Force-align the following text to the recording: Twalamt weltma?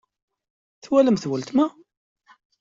Twalamt 0.83 1.25
weltma? 1.29 1.65